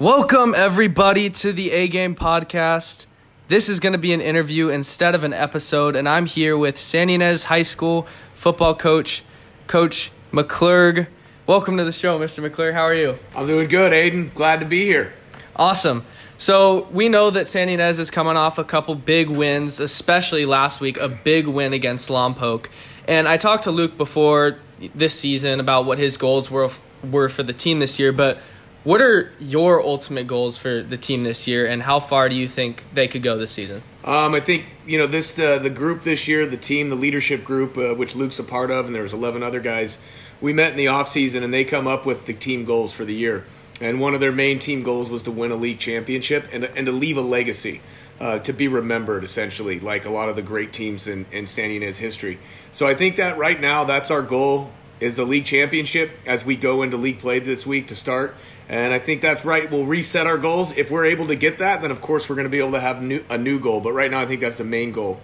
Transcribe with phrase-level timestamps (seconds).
[0.00, 3.04] Welcome, everybody, to the A Game podcast.
[3.48, 6.78] This is going to be an interview instead of an episode, and I'm here with
[6.78, 9.22] Santa Ynez High School football coach,
[9.66, 11.06] Coach McClurg.
[11.46, 12.42] Welcome to the show, Mr.
[12.42, 12.72] McClurg.
[12.72, 13.18] How are you?
[13.36, 14.32] I'm doing good, Aiden.
[14.32, 15.12] Glad to be here.
[15.54, 16.06] Awesome.
[16.38, 20.80] So we know that Santa Ynez is coming off a couple big wins, especially last
[20.80, 22.68] week, a big win against Lompoc.
[23.06, 24.56] And I talked to Luke before
[24.94, 26.70] this season about what his goals were
[27.04, 28.40] were for the team this year, but
[28.84, 32.48] what are your ultimate goals for the team this year, and how far do you
[32.48, 33.82] think they could go this season?
[34.04, 37.44] Um, I think you know this uh, the group this year, the team, the leadership
[37.44, 39.98] group, uh, which Luke's a part of, and there was eleven other guys.
[40.40, 43.04] We met in the off season, and they come up with the team goals for
[43.04, 43.44] the year.
[43.82, 46.86] And one of their main team goals was to win a league championship and and
[46.86, 47.82] to leave a legacy,
[48.18, 51.74] uh, to be remembered essentially, like a lot of the great teams in in Santa
[51.74, 52.38] Ynez history.
[52.72, 56.56] So I think that right now that's our goal is the league championship as we
[56.56, 58.34] go into league play this week to start.
[58.68, 59.68] And I think that's right.
[59.70, 60.72] We'll reset our goals.
[60.76, 62.80] If we're able to get that, then of course we're going to be able to
[62.80, 63.80] have new, a new goal.
[63.80, 65.20] But right now, I think that's the main goal.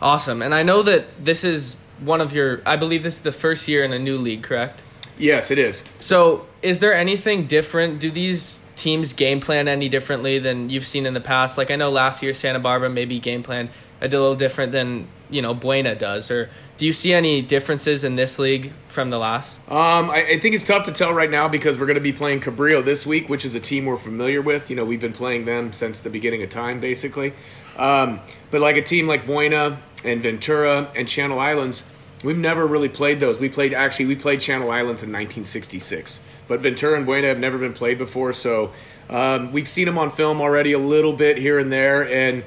[0.00, 0.42] Awesome.
[0.42, 3.68] And I know that this is one of your, I believe this is the first
[3.68, 4.82] year in a new league, correct?
[5.18, 5.82] Yes, it is.
[5.98, 8.00] So is there anything different?
[8.00, 11.56] Do these teams game plan any differently than you've seen in the past?
[11.56, 15.40] Like I know last year Santa Barbara maybe game plan a little different than you
[15.42, 19.58] know Buena does, or do you see any differences in this league from the last?
[19.68, 22.12] Um, I, I, think it's tough to tell right now because we're going to be
[22.12, 24.68] playing Cabrillo this week, which is a team we're familiar with.
[24.68, 27.32] You know, we've been playing them since the beginning of time, basically.
[27.76, 31.84] Um, but like a team like Buena and Ventura and Channel Islands,
[32.22, 33.38] we've never really played those.
[33.38, 37.56] We played actually we played Channel Islands in 1966, but Ventura and Buena have never
[37.58, 38.32] been played before.
[38.32, 38.72] So
[39.08, 42.44] um, we've seen them on film already a little bit here and there, and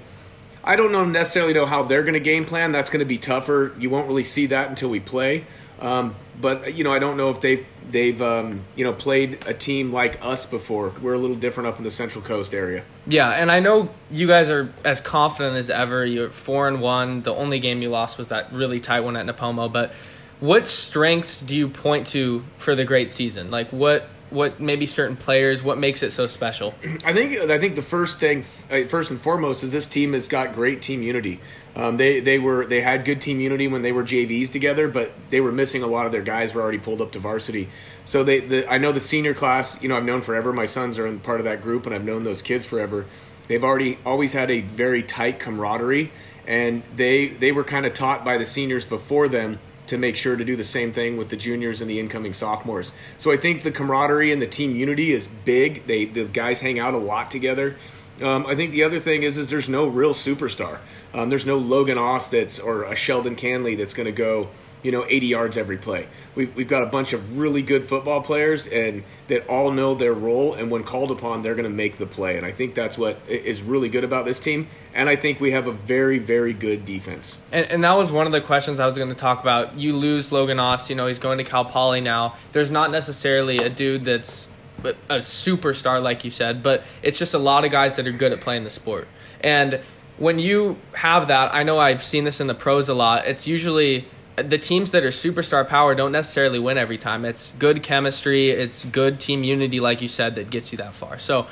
[0.69, 2.71] I don't know necessarily know how they're going to game plan.
[2.71, 3.73] That's going to be tougher.
[3.79, 5.45] You won't really see that until we play.
[5.79, 9.53] Um, but you know, I don't know if they've they've um, you know played a
[9.55, 10.93] team like us before.
[11.01, 12.83] We're a little different up in the Central Coast area.
[13.07, 16.05] Yeah, and I know you guys are as confident as ever.
[16.05, 17.23] You're four and one.
[17.23, 19.73] The only game you lost was that really tight one at Nipomo.
[19.73, 19.91] But
[20.39, 23.49] what strengths do you point to for the great season?
[23.49, 26.73] Like what what maybe certain players what makes it so special?
[27.05, 28.43] I think i think the first thing
[28.87, 31.39] first and foremost is this team has got great team unity.
[31.75, 35.11] Um, they they were they had good team unity when they were jvs together but
[35.29, 37.69] they were missing a lot of their guys were already pulled up to varsity.
[38.05, 40.53] So they the, i know the senior class you know i've known forever.
[40.53, 43.05] My sons are in part of that group and i've known those kids forever.
[43.47, 46.11] They've already always had a very tight camaraderie
[46.47, 50.35] and they they were kind of taught by the seniors before them to make sure
[50.35, 52.93] to do the same thing with the juniors and the incoming sophomores.
[53.17, 55.85] So I think the camaraderie and the team unity is big.
[55.87, 57.75] They the guys hang out a lot together.
[58.21, 60.79] Um, I think the other thing is is there's no real superstar.
[61.13, 64.49] Um, there's no Logan Oss that's or a Sheldon Canley that's going to go
[64.83, 66.07] you know 80 yards every play.
[66.35, 70.13] We've, we've got a bunch of really good football players and that all know their
[70.13, 72.97] role and when called upon they're going to make the play and I think that's
[72.97, 76.53] what is really good about this team and I think we have a very very
[76.53, 77.37] good defense.
[77.51, 79.77] And, and that was one of the questions I was going to talk about.
[79.77, 82.35] You lose Logan Oss, you know he's going to Cal Poly now.
[82.51, 84.47] There's not necessarily a dude that's
[84.83, 88.31] a superstar like you said, but it's just a lot of guys that are good
[88.31, 89.07] at playing the sport.
[89.41, 89.81] And
[90.17, 93.25] when you have that, I know I've seen this in the pros a lot.
[93.25, 94.07] It's usually
[94.43, 97.25] the teams that are superstar power don't necessarily win every time.
[97.25, 101.19] It's good chemistry, it's good team unity, like you said, that gets you that far.
[101.19, 101.47] So,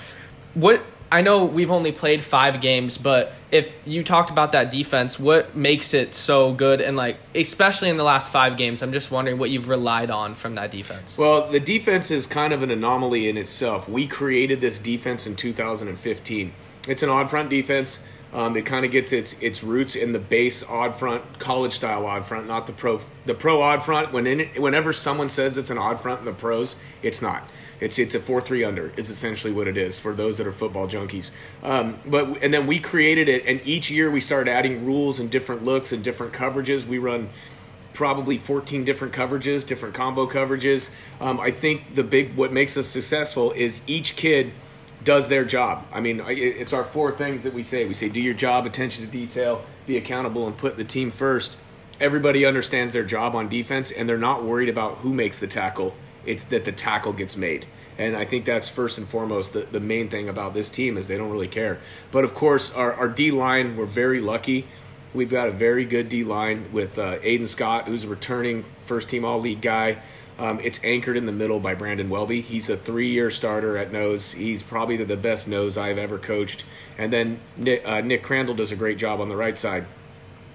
[0.54, 5.18] what I know we've only played five games, but if you talked about that defense,
[5.18, 6.82] what makes it so good?
[6.82, 10.34] And like, especially in the last five games, I'm just wondering what you've relied on
[10.34, 11.18] from that defense.
[11.18, 13.88] Well, the defense is kind of an anomaly in itself.
[13.88, 16.54] We created this defense in 2015.
[16.90, 18.04] It's an odd front defense.
[18.38, 22.06] Um, it kind of gets its its roots in the base odd front, college style
[22.06, 24.14] odd front, not the pro the pro odd front.
[24.14, 27.50] When in, whenever someone says it's an odd front in the pros, it's not.
[27.80, 30.52] It's it's a four three under is essentially what it is for those that are
[30.52, 31.32] football junkies.
[31.64, 35.32] Um, but and then we created it, and each year we started adding rules and
[35.32, 36.86] different looks and different coverages.
[36.86, 37.30] We run
[37.94, 40.92] probably 14 different coverages, different combo coverages.
[41.20, 44.54] Um, I think the big what makes us successful is each kid
[45.04, 45.86] does their job.
[45.94, 47.86] I mean, it's our four things that we say.
[47.86, 51.58] We say, do your job, attention to detail, be accountable, and put the team first.
[52.00, 55.96] Everybody understands their job on defense, and they're not worried about who makes the tackle.
[56.26, 57.66] It's that the tackle gets made.
[57.98, 61.08] And I think that's first and foremost the, the main thing about this team is
[61.08, 61.80] they don't really care.
[62.12, 64.68] But of course, our, our D line, we're very lucky.
[65.14, 69.10] We've got a very good D line with uh, Aiden Scott, who's a returning first
[69.10, 69.98] team All League guy.
[70.40, 72.42] Um, it's anchored in the middle by Brandon Welby.
[72.42, 74.34] He's a three-year starter at nose.
[74.34, 76.64] He's probably the best nose I've ever coached.
[76.98, 79.86] And then Nick, uh, Nick Crandall does a great job on the right side.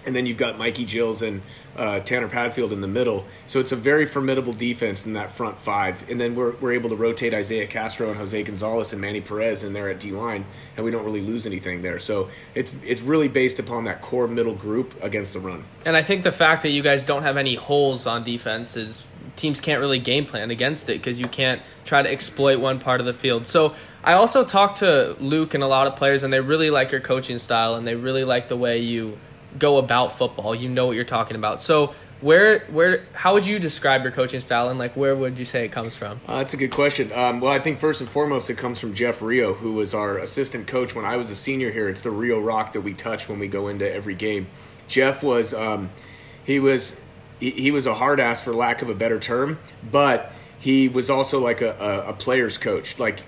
[0.06, 1.42] and then you've got Mikey Jills and
[1.76, 3.24] uh, Tanner Padfield in the middle.
[3.46, 6.08] So it's a very formidable defense in that front five.
[6.10, 9.62] And then we're, we're able to rotate Isaiah Castro and Jose Gonzalez and Manny Perez
[9.62, 10.44] in there at D line,
[10.76, 11.98] and we don't really lose anything there.
[11.98, 15.64] So it's it's really based upon that core middle group against the run.
[15.84, 19.06] And I think the fact that you guys don't have any holes on defense is
[19.36, 23.00] teams can't really game plan against it because you can't try to exploit one part
[23.00, 23.46] of the field.
[23.46, 23.74] So
[24.04, 27.00] I also talked to Luke and a lot of players, and they really like your
[27.00, 29.18] coaching style, and they really like the way you
[29.58, 30.54] go about football.
[30.54, 31.60] You know what you're talking about.
[31.60, 35.44] So where where how would you describe your coaching style and like where would you
[35.44, 36.20] say it comes from?
[36.26, 37.12] Uh, that's a good question.
[37.12, 40.18] Um, well, I think first and foremost it comes from Jeff Rio, who was our
[40.18, 41.88] assistant coach when I was a senior here.
[41.88, 44.46] It's the Rio rock that we touch when we go into every game.
[44.86, 45.90] Jeff was um,
[46.44, 46.98] he was
[47.50, 49.58] he, was a hard ass for lack of a better term,
[49.90, 52.98] but he was also like a, a, a player's coach.
[52.98, 53.20] Like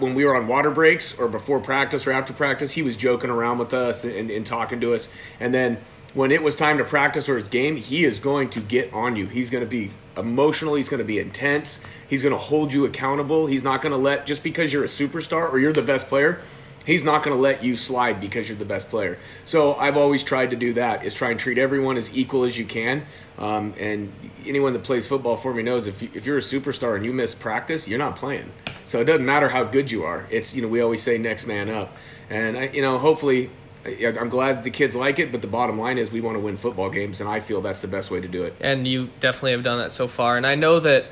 [0.00, 3.30] when we were on water breaks or before practice or after practice, he was joking
[3.30, 5.08] around with us and, and talking to us.
[5.38, 5.78] And then
[6.14, 9.14] when it was time to practice or his game, he is going to get on
[9.14, 9.26] you.
[9.26, 10.74] He's going to be emotional.
[10.74, 11.80] He's going to be intense.
[12.08, 13.46] He's going to hold you accountable.
[13.46, 16.42] He's not going to let just because you're a superstar or you're the best player
[16.84, 19.18] he's not going to let you slide because you're the best player.
[19.44, 22.58] So I've always tried to do that: is try and treat everyone as equal as
[22.58, 23.04] you can.
[23.38, 24.12] Um, and
[24.46, 27.12] anyone that plays football for me knows if you, if you're a superstar and you
[27.12, 28.50] miss practice, you're not playing.
[28.84, 30.26] So it doesn't matter how good you are.
[30.30, 31.96] It's you know we always say next man up,
[32.30, 33.50] and I, you know hopefully.
[33.84, 36.56] I'm glad the kids like it, but the bottom line is we want to win
[36.56, 38.54] football games, and I feel that's the best way to do it.
[38.60, 40.36] And you definitely have done that so far.
[40.36, 41.06] And I know that,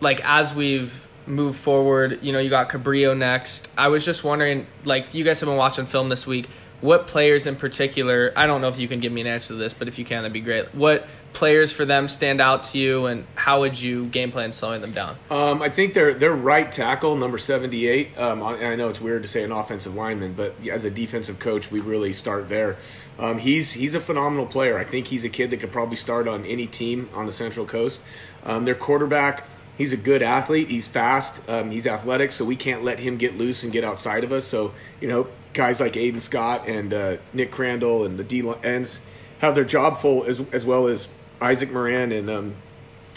[0.00, 2.18] like as we've move forward.
[2.22, 3.68] You know, you got Cabrillo next.
[3.76, 6.48] I was just wondering, like, you guys have been watching film this week.
[6.80, 8.32] What players in particular?
[8.36, 10.04] I don't know if you can give me an answer to this, but if you
[10.04, 10.74] can, that'd be great.
[10.74, 14.82] What players for them stand out to you, and how would you game plan slowing
[14.82, 15.16] them down?
[15.30, 18.18] Um, I think they're they're right tackle number seventy eight.
[18.18, 21.70] Um, I know it's weird to say an offensive lineman, but as a defensive coach,
[21.70, 22.76] we really start there.
[23.18, 24.76] Um, he's he's a phenomenal player.
[24.76, 27.64] I think he's a kid that could probably start on any team on the Central
[27.64, 28.02] Coast.
[28.44, 29.44] Um, their quarterback
[29.76, 30.68] he's a good athlete.
[30.68, 31.46] He's fast.
[31.48, 34.44] Um, he's athletic, so we can't let him get loose and get outside of us.
[34.44, 39.00] So you know, guys like Aiden Scott and uh, Nick Crandall and the D ends
[39.38, 41.08] have their job full as as well as
[41.40, 42.56] Isaac Moran and um,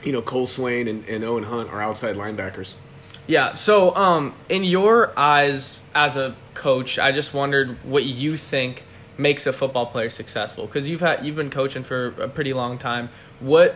[0.03, 2.75] you know Cole Swain and, and Owen Hunt are outside linebackers.
[3.27, 3.55] Yeah.
[3.55, 8.85] So, um, in your eyes as a coach, I just wondered what you think
[9.17, 12.77] makes a football player successful because you've had you've been coaching for a pretty long
[12.77, 13.09] time.
[13.39, 13.75] What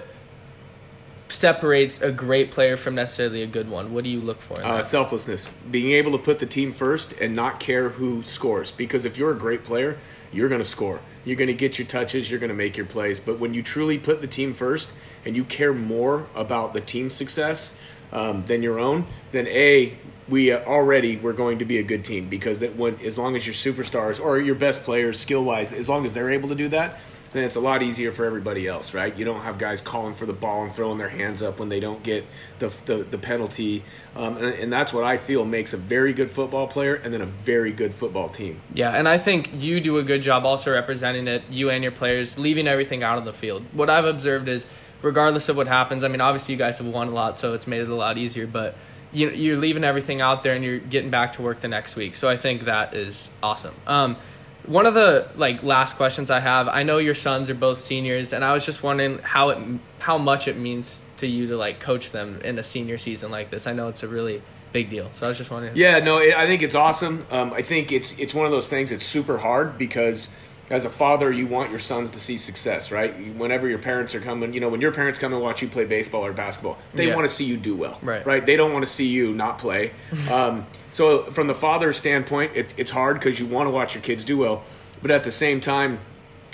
[1.31, 3.93] separates a great player from necessarily a good one?
[3.93, 4.63] What do you look for?
[4.63, 8.71] Uh, selflessness, being able to put the team first and not care who scores.
[8.71, 9.97] Because if you're a great player,
[10.31, 11.01] you're going to score.
[11.25, 12.31] You're going to get your touches.
[12.31, 13.19] You're going to make your plays.
[13.19, 14.91] But when you truly put the team first
[15.25, 17.73] and you care more about the team's success
[18.11, 19.97] um, than your own, then a
[20.29, 23.45] we already we're going to be a good team because that when as long as
[23.45, 26.69] your superstars or your best players skill wise, as long as they're able to do
[26.69, 26.99] that,
[27.33, 29.15] then it's a lot easier for everybody else, right?
[29.15, 31.79] You don't have guys calling for the ball and throwing their hands up when they
[31.79, 32.25] don't get
[32.59, 33.83] the the, the penalty,
[34.15, 37.21] um, and, and, that's what I feel makes a very good football player and then
[37.21, 38.61] a very good football team.
[38.73, 41.91] Yeah, and I think you do a good job also representing it, you and your
[41.91, 43.65] players, leaving everything out of the field.
[43.73, 44.65] What I've observed is,
[45.01, 47.67] regardless of what happens, I mean, obviously you guys have won a lot, so it's
[47.67, 48.75] made it a lot easier, but
[49.13, 52.15] you you're leaving everything out there and you're getting back to work the next week.
[52.15, 53.75] So I think that is awesome.
[53.87, 54.17] Um,
[54.65, 58.33] one of the like last questions I have, I know your sons are both seniors,
[58.33, 61.79] and I was just wondering how it how much it means to you to like
[61.79, 63.67] coach them in a senior season like this.
[63.67, 64.41] I know it's a really
[64.71, 65.75] big deal, so I was just wondering.
[65.75, 67.25] Yeah, no, I think it's awesome.
[67.31, 68.91] Um, I think it's it's one of those things.
[68.91, 70.29] It's super hard because
[70.71, 73.35] as a father, you want your sons to see success, right?
[73.35, 75.83] Whenever your parents are coming, you know, when your parents come and watch you play
[75.83, 77.15] baseball or basketball, they yeah.
[77.15, 78.25] want to see you do well, right?
[78.25, 78.45] Right?
[78.45, 79.91] They don't want to see you not play.
[80.31, 84.01] um, so, from the father's standpoint, it's it's hard because you want to watch your
[84.01, 84.63] kids do well,
[85.01, 85.99] but at the same time,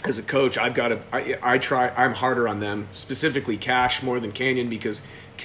[0.04, 1.02] as a coach, I've got to.
[1.14, 1.90] I, I try.
[1.90, 5.02] I'm harder on them, specifically Cash more than Canyon because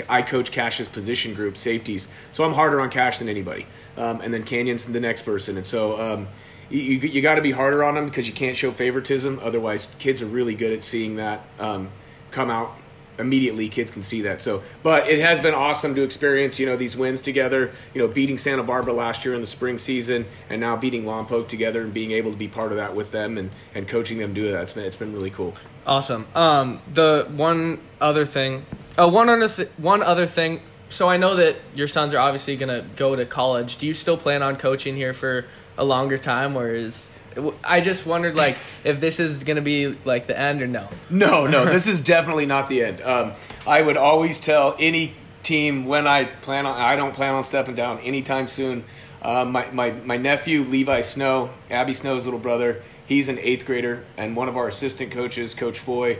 [0.08, 2.08] I coach Cash's position group, safeties.
[2.30, 3.66] So I'm harder on Cash than anybody,
[3.98, 6.00] um, and then Canyon's the next person, and so.
[6.00, 6.28] Um,
[6.72, 9.38] you, you, you got to be harder on them because you can't show favoritism.
[9.42, 11.90] Otherwise, kids are really good at seeing that um,
[12.30, 12.76] come out
[13.18, 13.68] immediately.
[13.68, 14.40] Kids can see that.
[14.40, 17.72] So, but it has been awesome to experience, you know, these wins together.
[17.94, 21.48] You know, beating Santa Barbara last year in the spring season, and now beating Lompoc
[21.48, 24.32] together, and being able to be part of that with them and, and coaching them
[24.32, 24.62] do that.
[24.62, 25.54] It's been it's been really cool.
[25.86, 26.26] Awesome.
[26.34, 28.64] Um, the one other thing,
[28.98, 30.62] uh, one other th- one other thing.
[30.92, 33.78] So I know that your sons are obviously going to go to college.
[33.78, 35.46] Do you still plan on coaching here for
[35.78, 37.18] a longer time, or is
[37.64, 40.86] I just wondered like if this is gonna be like the end or no?
[41.08, 43.00] No, no, this is definitely not the end.
[43.00, 43.32] Um,
[43.66, 47.74] I would always tell any team when I plan on I don't plan on stepping
[47.74, 48.84] down anytime soon.
[49.22, 54.04] Uh, my, my, my nephew, Levi Snow, Abby Snow's little brother, he's an eighth grader,
[54.16, 56.18] and one of our assistant coaches, Coach Foy,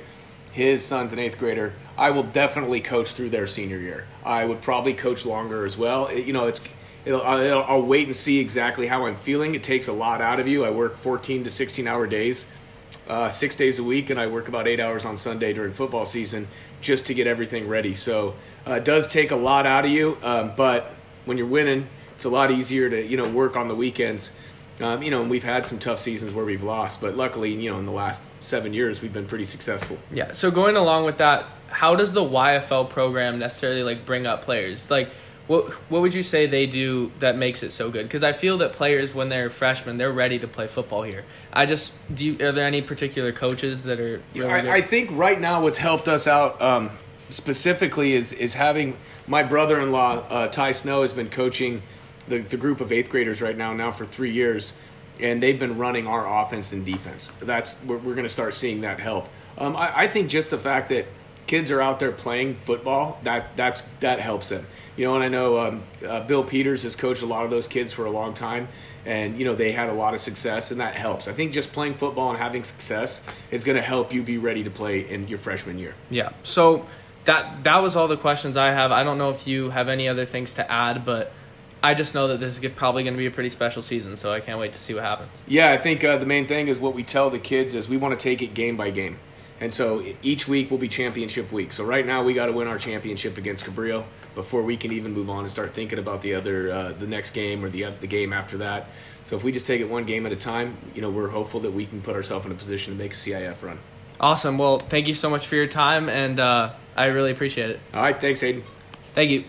[0.53, 1.73] his son's an eighth grader.
[1.97, 4.07] I will definitely coach through their senior year.
[4.25, 6.07] I would probably coach longer as well.
[6.09, 6.61] It- you know, it's
[7.05, 9.55] it'll, I'll, I'll wait and see exactly how I'm feeling.
[9.55, 10.65] It takes a lot out of you.
[10.65, 12.47] I work 14 to 16 hour days,
[13.09, 16.07] uh, six days a week, and I work about eight hours on Sunday during football
[16.07, 16.49] season
[16.81, 17.95] just to get everything ready.
[17.95, 18.35] So
[18.67, 20.93] uh, it does take a lot out of you, um, but
[21.25, 24.31] when you're winning, it's a lot easier to you know work on the weekends.
[24.81, 27.71] Um, you know, and we've had some tough seasons where we've lost, but luckily, you
[27.71, 29.99] know, in the last seven years, we've been pretty successful.
[30.11, 30.33] Yeah.
[30.33, 34.91] So going along with that, how does the YFL program necessarily like bring up players?
[34.91, 35.11] Like,
[35.47, 38.05] what what would you say they do that makes it so good?
[38.05, 41.25] Because I feel that players when they're freshmen, they're ready to play football here.
[41.53, 42.27] I just do.
[42.27, 44.23] You, are there any particular coaches that are?
[44.35, 44.69] Really good?
[44.69, 46.91] I, I think right now what's helped us out um,
[47.31, 51.83] specifically is is having my brother-in-law uh, Ty Snow has been coaching
[52.29, 54.73] the, the group of eighth graders right now now for three years,
[55.21, 57.31] and they've been running our offense and defense.
[57.41, 59.29] That's we're, we're going to start seeing that help.
[59.59, 61.07] Um, I, I think just the fact that
[61.47, 64.67] kids are out there playing football that that's that helps them.
[64.97, 67.69] You know, and I know um, uh, Bill Peters has coached a lot of those
[67.69, 68.69] kids for a long time,
[69.05, 71.29] and you know they had a lot of success, and that helps.
[71.29, 74.65] I think just playing football and having success is going to help you be ready
[74.65, 75.95] to play in your freshman year.
[76.11, 76.31] Yeah.
[76.43, 76.87] So
[77.25, 78.93] that that was all the questions I have.
[78.93, 81.33] I don't know if you have any other things to add, but
[81.83, 84.31] I just know that this is probably going to be a pretty special season, so
[84.31, 85.31] I can't wait to see what happens.
[85.49, 87.97] Yeah, I think uh, the main thing is what we tell the kids is we
[87.97, 89.19] want to take it game by game.
[89.61, 91.73] And so each week will be championship week.
[91.73, 95.13] So right now we got to win our championship against Cabrillo before we can even
[95.13, 98.09] move on and start thinking about the other uh, the next game or the the
[98.09, 98.89] game after that.
[99.23, 101.61] So if we just take it one game at a time, you know, we're hopeful
[101.61, 103.79] that we can put ourselves in a position to make a CIF run.
[104.19, 104.59] Awesome.
[104.59, 107.81] Well, thank you so much for your time, and uh, I really appreciate it.
[107.95, 108.65] All right, thanks, Hayden.
[109.13, 109.45] Thank you.